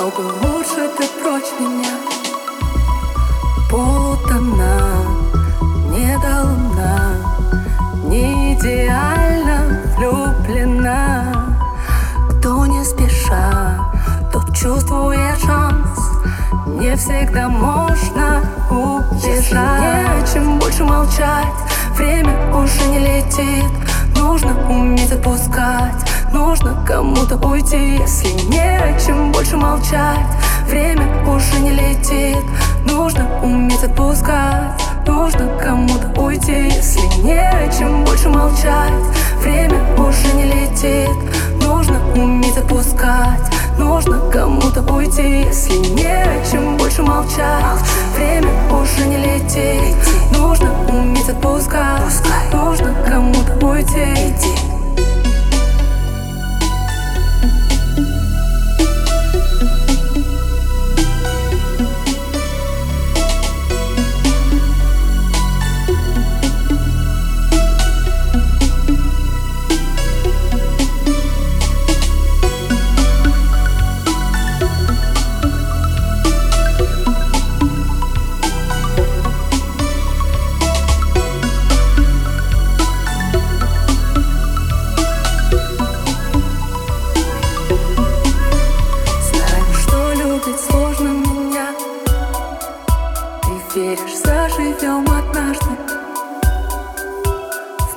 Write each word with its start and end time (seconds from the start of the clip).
Гнал 0.00 0.12
бы 0.12 0.22
лучше 0.22 0.88
ты 0.96 1.06
прочь 1.20 1.52
меня. 1.60 1.90
Полутона, 3.70 4.94
не 5.90 6.16
до 6.16 6.42
луна 6.42 7.10
Не 8.04 8.54
идеально 8.54 9.78
влюблена. 9.98 11.54
Кто 12.30 12.64
не 12.64 12.82
спеша, 12.82 13.92
тот 14.32 14.56
чувствует 14.56 15.38
шанс. 15.44 16.00
Не 16.66 16.96
всегда 16.96 17.50
можно 17.50 18.42
убежать. 18.70 20.32
чем 20.32 20.58
больше 20.58 20.84
молчать 20.84 21.52
Время 21.94 22.34
уже 22.54 22.86
не 22.86 23.00
летит. 23.00 23.70
Нужно 24.16 24.56
уметь 24.66 25.12
отпускать 25.12 26.10
Нужно 26.32 26.84
кому-то 26.86 27.36
уйти, 27.44 27.98
если 27.98 28.28
не 28.48 28.60
о 28.60 28.98
чем 29.00 29.32
больше 29.32 29.56
молчать. 29.56 30.26
Время 30.68 31.06
уже 31.26 31.58
не 31.58 31.70
летит, 31.70 32.44
нужно 32.84 33.26
уметь 33.42 33.82
отпускать. 33.82 34.80
Нужно 35.06 35.48
кому-то 35.60 36.20
уйти, 36.20 36.68
если 36.68 37.00
не 37.22 37.36
о 37.36 37.68
чем 37.76 38.04
больше 38.04 38.28
молчать. 38.28 38.92
Время 39.40 39.80
уже 39.96 40.32
не 40.34 40.44
летит, 40.44 41.10
нужно 41.62 41.98
уметь 42.14 42.56
отпускать. 42.56 43.52
Нужно 43.76 44.20
кому-то 44.30 44.82
уйти, 44.92 45.46
если 45.46 45.76
не 45.94 46.06
о 46.06 46.44
чем 46.48 46.76
больше 46.76 47.02
молчать. 47.02 47.80
Время 48.14 48.52
уже 48.70 49.06
не 49.08 49.16
летит, 49.16 49.96
нужно 50.38 50.70
уметь 50.88 51.28
отпускать. 51.28 52.22
Нужно 52.52 52.94
кому-то 53.08 53.66
уйти 53.66 54.59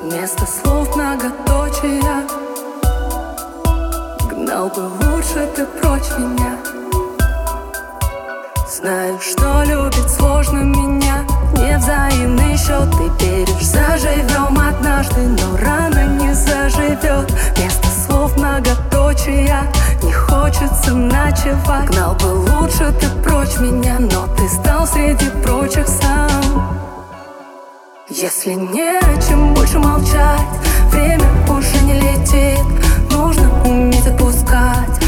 Вместо 0.04 0.46
слов 0.46 0.94
многоточия. 0.94 2.28
Гнал 4.30 4.68
бы 4.68 4.90
лучше 5.00 5.48
ты 5.56 5.64
прочь 5.64 6.10
меня. 6.18 6.58
Знаю, 8.68 9.18
что 9.18 9.62
любит 9.64 10.10
сложно 10.10 10.58
меня. 10.58 11.24
Невзаимный 11.54 12.54
счет 12.58 12.90
Ты 13.18 13.24
веришь, 13.24 13.64
заживем 13.64 14.58
однажды 14.58 15.20
Но 15.20 15.56
рано 15.56 16.04
не 16.20 16.34
заживет. 16.34 17.32
Вместо 17.56 17.88
слов 18.06 18.36
многоточия. 18.36 19.62
Не 20.02 20.12
хочется 20.12 20.92
ночевать. 20.92 21.88
Гнал 21.88 22.14
бы 22.16 22.33
Если 28.16 28.52
не 28.52 28.96
о 28.96 29.20
чем 29.28 29.54
больше 29.54 29.80
молчать 29.80 30.46
Время 30.92 31.24
уже 31.50 31.84
не 31.84 31.94
летит. 31.94 32.64
Нужно 33.10 33.50
уметь 33.64 34.06
отпускать 34.06 35.03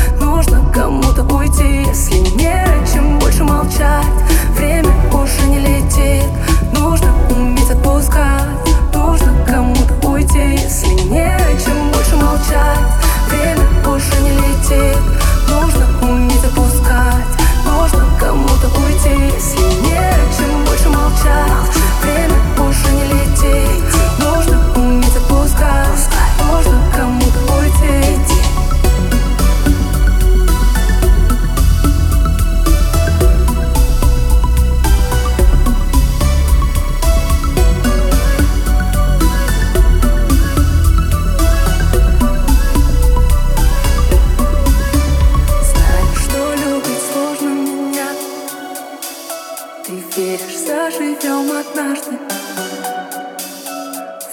заживем 50.96 51.50
однажды. 51.52 52.18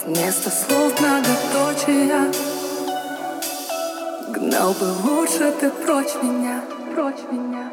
Вместо 0.05 0.49
слов 0.49 0.99
многоточия. 0.99 2.31
Гнал 4.29 4.73
бы 4.73 4.93
лучше 5.03 5.51
ты 5.59 5.69
прочь 5.69 6.15
меня, 6.21 6.61
прочь 6.93 7.23
меня 7.31 7.71